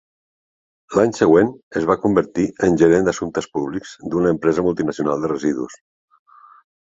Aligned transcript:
L'any 0.99 1.11
següent 1.17 1.51
es 1.79 1.83
va 1.89 1.97
convertir 2.05 2.45
en 2.67 2.79
gerent 2.83 3.05
d'assumptes 3.09 3.49
públics 3.57 3.93
d'una 4.13 4.33
empresa 4.37 4.67
multinacional 4.69 5.27
de 5.27 5.31
residus. 5.33 5.77